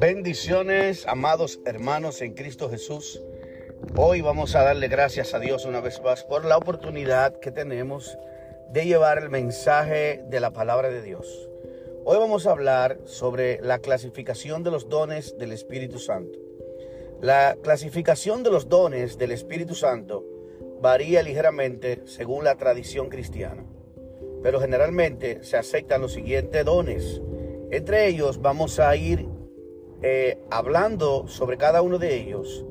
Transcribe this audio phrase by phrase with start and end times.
[0.00, 3.20] Bendiciones, amados hermanos en Cristo Jesús.
[3.96, 8.16] Hoy vamos a darle gracias a Dios una vez más por la oportunidad que tenemos
[8.70, 11.50] de llevar el mensaje de la palabra de Dios.
[12.04, 16.38] Hoy vamos a hablar sobre la clasificación de los dones del Espíritu Santo.
[17.20, 20.24] La clasificación de los dones del Espíritu Santo
[20.80, 23.64] varía ligeramente según la tradición cristiana,
[24.44, 27.20] pero generalmente se aceptan los siguientes dones.
[27.72, 29.27] Entre ellos vamos a ir
[30.02, 32.64] eh, hablando sobre cada uno de ellos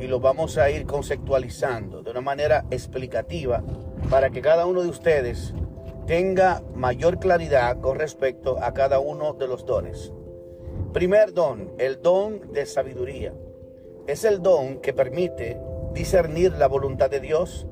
[0.00, 3.62] y lo vamos a ir conceptualizando de una manera explicativa
[4.08, 5.52] para que cada uno de ustedes
[6.06, 10.12] tenga mayor claridad con respecto a cada uno de los dones.
[10.92, 13.34] Primer don, el don de sabiduría.
[14.06, 15.60] Es el don que permite
[15.92, 17.66] discernir la voluntad de Dios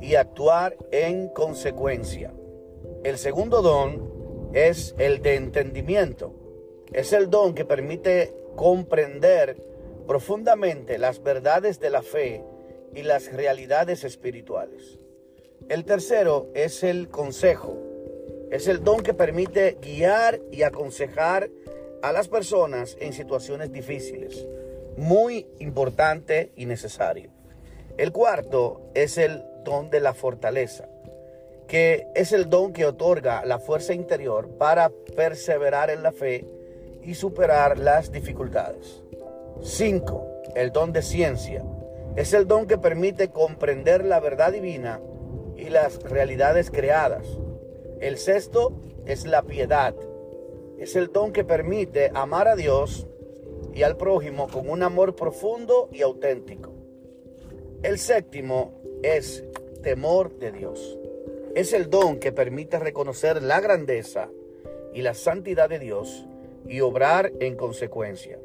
[0.00, 2.32] y actuar en consecuencia.
[3.04, 6.34] El segundo don es el de entendimiento.
[6.92, 9.56] Es el don que permite comprender
[10.06, 12.42] profundamente las verdades de la fe
[12.94, 14.98] y las realidades espirituales.
[15.68, 17.78] El tercero es el consejo.
[18.50, 21.50] Es el don que permite guiar y aconsejar
[22.02, 24.46] a las personas en situaciones difíciles.
[24.96, 27.30] Muy importante y necesario.
[27.96, 30.88] El cuarto es el don de la fortaleza,
[31.66, 36.44] que es el don que otorga la fuerza interior para perseverar en la fe
[37.04, 39.02] y superar las dificultades.
[39.62, 40.26] 5.
[40.54, 41.64] El don de ciencia.
[42.16, 45.00] Es el don que permite comprender la verdad divina
[45.56, 47.26] y las realidades creadas.
[48.00, 48.72] El sexto
[49.06, 49.94] es la piedad.
[50.78, 53.06] Es el don que permite amar a Dios
[53.72, 56.72] y al prójimo con un amor profundo y auténtico.
[57.82, 59.44] El séptimo es
[59.82, 60.98] temor de Dios.
[61.54, 64.28] Es el don que permite reconocer la grandeza
[64.92, 66.26] y la santidad de Dios
[66.68, 68.38] y obrar en consecuencia.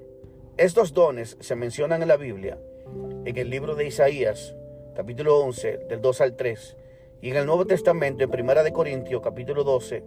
[0.58, 2.58] Estos dones se mencionan en la Biblia,
[3.26, 4.56] en el libro de Isaías,
[4.96, 6.78] capítulo 11, del 2 al 3,
[7.22, 10.04] y en el Nuevo Testamento, en Primera de Corintios, capítulo 12,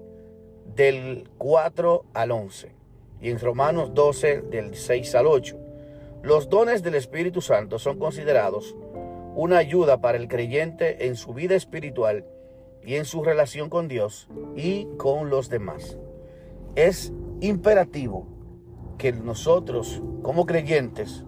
[0.74, 2.72] del 4 al 11,
[3.20, 5.58] y en Romanos 12, del 6 al 8.
[6.22, 8.76] Los dones del Espíritu Santo son considerados
[9.34, 12.26] una ayuda para el creyente en su vida espiritual
[12.84, 15.96] y en su relación con Dios y con los demás.
[16.74, 18.26] Es imperativo
[18.98, 21.24] que nosotros como creyentes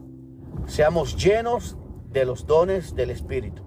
[0.66, 1.76] seamos llenos
[2.10, 3.62] de los dones del Espíritu.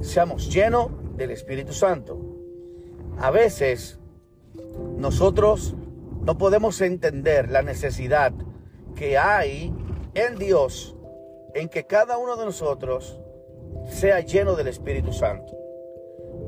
[0.00, 2.18] Seamos llenos del Espíritu Santo.
[3.18, 3.98] A veces
[4.96, 5.74] nosotros
[6.22, 8.32] no podemos entender la necesidad
[8.94, 9.74] que hay
[10.14, 10.96] en Dios
[11.54, 13.20] en que cada uno de nosotros
[13.88, 15.52] sea lleno del Espíritu Santo.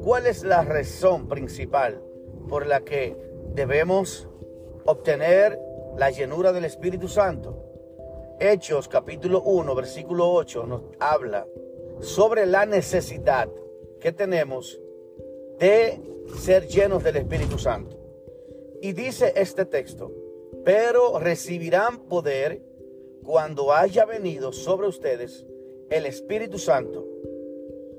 [0.04, 2.00] ¿Cuál es la razón principal
[2.48, 3.16] por la que
[3.54, 4.28] debemos
[4.86, 5.60] obtener
[5.98, 7.62] la llenura del Espíritu Santo.
[8.38, 11.46] Hechos capítulo 1, versículo 8 nos habla
[12.00, 13.48] sobre la necesidad
[14.00, 14.80] que tenemos
[15.58, 16.00] de
[16.38, 17.96] ser llenos del Espíritu Santo.
[18.82, 20.12] Y dice este texto,
[20.64, 22.62] pero recibirán poder
[23.24, 25.46] cuando haya venido sobre ustedes
[25.90, 27.06] el Espíritu Santo.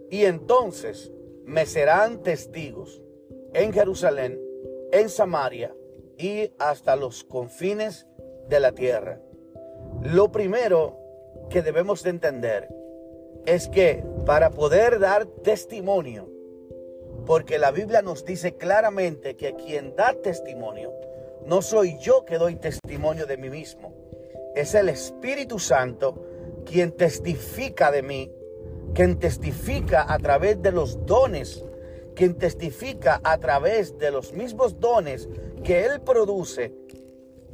[0.09, 1.11] Y entonces
[1.43, 3.01] me serán testigos
[3.53, 4.39] en Jerusalén,
[4.91, 5.75] en Samaria
[6.17, 8.07] y hasta los confines
[8.49, 9.19] de la tierra.
[10.01, 10.97] Lo primero
[11.49, 12.69] que debemos de entender
[13.45, 16.29] es que para poder dar testimonio,
[17.25, 20.93] porque la Biblia nos dice claramente que quien da testimonio,
[21.45, 23.93] no soy yo que doy testimonio de mí mismo,
[24.55, 26.25] es el Espíritu Santo
[26.65, 28.31] quien testifica de mí,
[28.93, 31.63] quien testifica a través de los dones,
[32.17, 35.29] quien testifica a través de los mismos dones
[35.63, 36.73] que Él produce,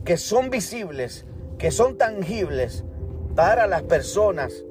[0.05, 1.25] que son visibles,
[1.57, 2.85] que son tangibles
[3.35, 4.63] para las personas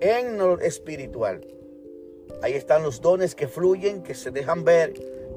[0.00, 1.40] en lo espiritual.
[2.42, 4.92] Ahí están los dones que fluyen, que se dejan ver,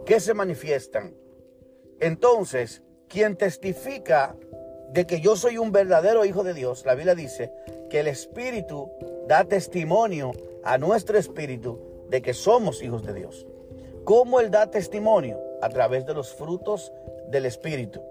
[0.06, 1.16] que se manifiestan.
[2.02, 4.36] Entonces, quien testifica
[4.92, 7.50] de que yo soy un verdadero hijo de Dios, la Biblia dice
[7.90, 8.92] que el Espíritu
[9.30, 10.34] da testimonio
[10.66, 11.80] a nuestro espíritu
[12.10, 13.48] de que somos hijos de Dios.
[14.04, 15.40] ¿Cómo Él da testimonio?
[15.62, 16.92] A través de los frutos
[17.30, 18.02] del Espíritu.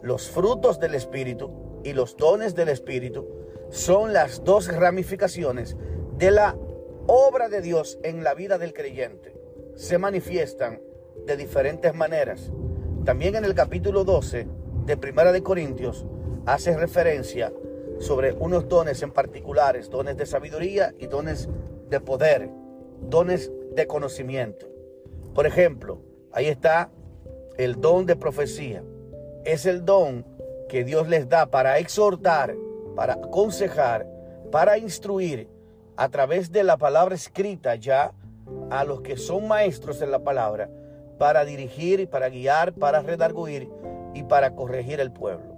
[0.00, 1.50] Los frutos del Espíritu
[1.84, 3.26] y los dones del Espíritu
[3.68, 5.76] son las dos ramificaciones
[6.16, 6.56] de la
[7.06, 9.34] obra de Dios en la vida del creyente.
[9.74, 10.80] Se manifiestan
[11.26, 12.50] de diferentes maneras.
[13.04, 14.46] También en el capítulo 12
[14.86, 16.06] de Primera de Corintios
[16.46, 17.52] hace referencia
[17.98, 21.50] sobre unos dones en particulares, dones de sabiduría y dones
[21.90, 22.48] de poder,
[23.02, 24.71] dones de conocimiento.
[25.34, 26.00] Por ejemplo,
[26.32, 26.90] ahí está
[27.56, 28.82] el don de profecía.
[29.44, 30.26] Es el don
[30.68, 32.54] que Dios les da para exhortar
[32.94, 34.06] para aconsejar,
[34.50, 35.48] para instruir
[35.96, 38.12] a través de la palabra escrita ya
[38.70, 40.68] a los que son maestros en la palabra,
[41.18, 43.68] para dirigir, para guiar, para redarguir
[44.14, 45.54] y para corregir el pueblo.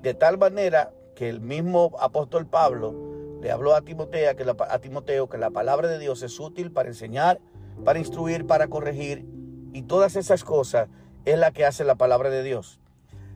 [0.00, 2.94] De tal manera que el mismo apóstol Pablo
[3.40, 7.40] le habló a Timoteo a Timoteo que la palabra de Dios es útil para enseñar,
[7.84, 9.24] para instruir, para corregir
[9.72, 10.88] y todas esas cosas
[11.24, 12.80] es la que hace la palabra de Dios.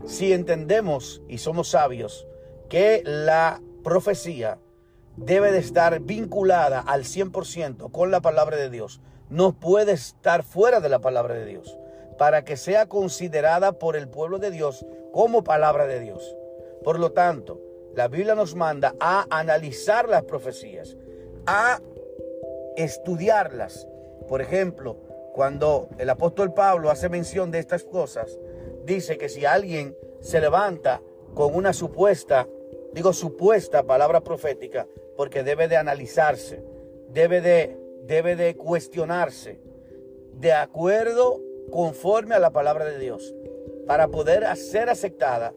[0.05, 2.27] Si entendemos y somos sabios
[2.69, 4.59] que la profecía
[5.17, 9.01] debe de estar vinculada al 100% con la palabra de Dios,
[9.31, 11.77] no puede estar fuera de la palabra de Dios,
[12.17, 16.37] para que sea considerada por el pueblo de Dios como palabra de Dios.
[16.85, 17.61] Por lo tanto,
[17.95, 20.97] la Biblia nos manda a analizar las profecías,
[21.47, 21.81] a
[22.77, 23.88] estudiarlas.
[24.27, 24.97] Por ejemplo,
[25.35, 28.39] cuando el apóstol Pablo hace mención de estas cosas,
[28.85, 31.01] dice que si alguien se levanta
[31.35, 32.49] con una supuesta,
[32.93, 34.87] digo supuesta palabra profética,
[35.17, 36.65] porque debe de analizarse,
[37.09, 39.61] debe de, debe de cuestionarse,
[40.33, 43.35] de acuerdo conforme a la palabra de Dios,
[43.87, 45.55] para poder ser aceptada,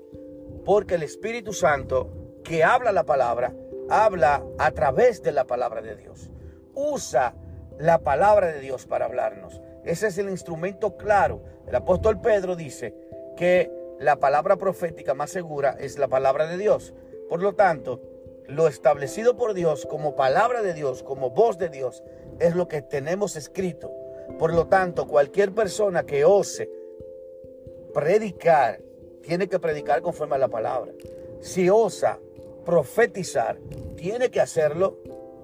[0.66, 2.10] porque el Espíritu Santo
[2.44, 3.54] que habla la palabra,
[3.90, 6.30] habla a través de la palabra de Dios.
[6.74, 7.36] Usa
[7.82, 9.60] la palabra de Dios para hablarnos.
[9.84, 11.42] Ese es el instrumento claro.
[11.68, 12.94] El apóstol Pedro dice
[13.36, 16.94] que la palabra profética más segura es la palabra de Dios.
[17.28, 18.00] Por lo tanto,
[18.48, 22.04] lo establecido por Dios como palabra de Dios, como voz de Dios,
[22.40, 23.92] es lo que tenemos escrito.
[24.38, 26.70] Por lo tanto, cualquier persona que ose
[27.96, 28.80] predicar,
[29.24, 30.94] tiene que predicar conforme a la palabra.
[31.40, 32.20] Si osa
[32.64, 33.58] profetizar,
[33.96, 35.00] tiene que hacerlo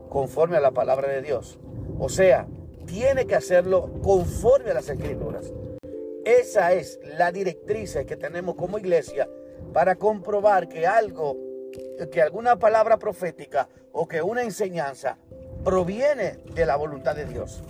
[0.10, 1.60] conforme a la palabra de Dios.
[1.99, 2.47] O sea,
[2.85, 5.51] tiene que hacerlo conforme a las escrituras.
[6.23, 9.29] Esa es la directriz que tenemos como iglesia
[9.73, 11.38] para comprobar que algo,
[12.11, 15.17] que alguna palabra profética o que una enseñanza
[15.63, 17.63] proviene de la voluntad de Dios.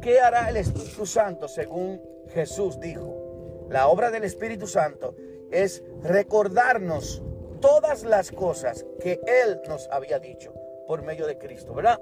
[0.00, 3.66] ¿Qué hará el Espíritu Santo según Jesús dijo?
[3.70, 5.14] La obra del Espíritu Santo
[5.50, 7.22] es recordarnos
[7.60, 10.52] todas las cosas que Él nos había dicho
[10.86, 12.00] por medio de Cristo, ¿verdad?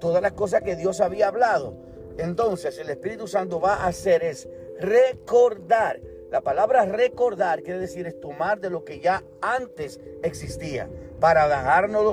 [0.00, 1.74] Todas las cosas que Dios había hablado.
[2.18, 4.48] Entonces el Espíritu Santo va a hacer es
[4.78, 6.00] recordar.
[6.30, 10.88] La palabra recordar quiere decir es tomar de lo que ya antes existía
[11.20, 12.12] para dejárnoslo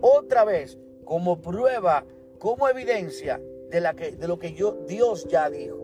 [0.00, 2.04] otra vez como prueba,
[2.38, 3.40] como evidencia
[3.70, 5.78] de, la que, de lo que yo, Dios ya dijo.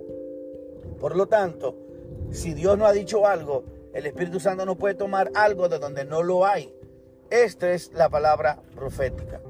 [0.99, 1.77] Por lo tanto,
[2.31, 6.05] si Dios no ha dicho algo, el Espíritu Santo no puede tomar algo de donde
[6.05, 6.75] no lo hay.
[7.31, 9.41] Esta es la palabra profética.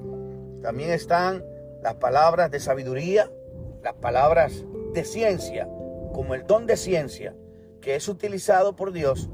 [0.63, 1.45] También están
[1.83, 3.31] las palabras de sabiduría,
[3.83, 5.69] las palabras de ciencia,
[6.13, 7.35] como el don de ciencia,
[7.81, 9.31] que es utilizado por Dios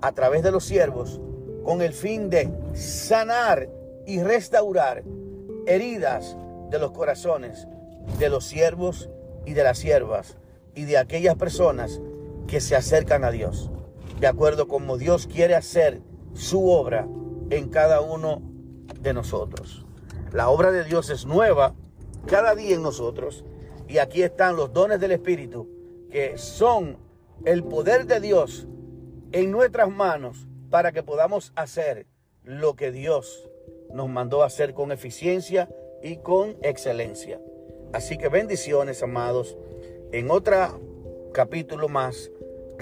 [0.00, 1.20] a través de los siervos
[1.64, 3.68] con el fin de sanar
[4.06, 5.04] y restaurar
[5.66, 6.36] heridas
[6.70, 7.68] de los corazones
[8.18, 9.08] de los siervos
[9.46, 10.36] y de las siervas
[10.74, 12.00] y de aquellas personas
[12.48, 13.70] que se acercan a Dios
[14.22, 16.00] de acuerdo como Dios quiere hacer
[16.32, 17.08] su obra
[17.50, 18.40] en cada uno
[19.00, 19.81] de nosotros.
[20.32, 21.74] La obra de Dios es nueva
[22.26, 23.44] cada día en nosotros
[23.88, 25.68] y aquí están los dones del Espíritu
[26.10, 26.98] que son
[27.44, 28.66] el poder de Dios
[29.32, 32.06] en nuestras manos para que podamos hacer
[32.44, 33.48] lo que Dios
[33.92, 35.68] nos mandó a hacer con eficiencia
[36.02, 37.40] y con excelencia.
[37.92, 39.56] Así que bendiciones, amados.
[40.12, 40.80] En otro
[41.32, 42.30] capítulo más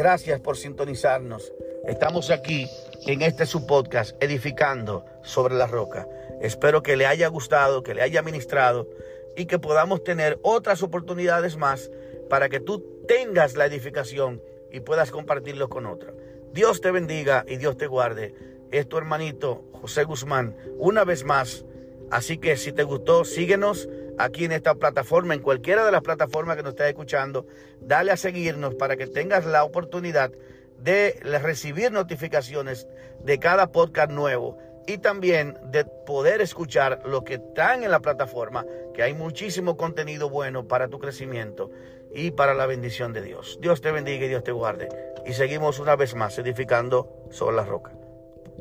[0.01, 1.53] Gracias por sintonizarnos.
[1.87, 2.67] Estamos aquí
[3.07, 6.09] en este su podcast, Edificando sobre la Roca.
[6.41, 8.89] Espero que le haya gustado, que le haya ministrado
[9.37, 11.91] y que podamos tener otras oportunidades más
[12.29, 14.43] para que tú tengas la edificación
[14.73, 16.13] y puedas compartirlo con otra.
[16.53, 18.35] Dios te bendiga y Dios te guarde.
[18.71, 21.65] Es tu hermanito José Guzmán, una vez más.
[22.11, 26.57] Así que si te gustó, síguenos aquí en esta plataforma, en cualquiera de las plataformas
[26.57, 27.47] que nos estés escuchando,
[27.81, 30.33] dale a seguirnos para que tengas la oportunidad
[30.79, 32.87] de recibir notificaciones
[33.23, 38.67] de cada podcast nuevo y también de poder escuchar lo que están en la plataforma,
[38.95, 41.71] que hay muchísimo contenido bueno para tu crecimiento
[42.13, 43.59] y para la bendición de Dios.
[43.61, 44.89] Dios te bendiga y Dios te guarde.
[45.27, 47.93] Y seguimos una vez más edificando sobre la roca.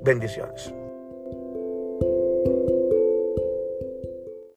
[0.02, 0.74] Bendiciones.